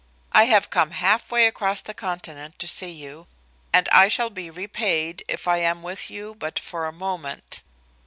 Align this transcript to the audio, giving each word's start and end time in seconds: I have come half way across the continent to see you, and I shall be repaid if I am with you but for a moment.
I 0.31 0.45
have 0.45 0.71
come 0.71 0.89
half 0.97 1.31
way 1.31 1.45
across 1.45 1.79
the 1.79 1.93
continent 1.93 2.57
to 2.57 2.67
see 2.67 2.89
you, 2.89 3.27
and 3.71 3.87
I 3.89 4.07
shall 4.07 4.31
be 4.31 4.49
repaid 4.49 5.23
if 5.27 5.47
I 5.47 5.57
am 5.57 5.83
with 5.83 6.09
you 6.09 6.33
but 6.39 6.57
for 6.57 6.87
a 6.87 6.91
moment. 6.91 7.61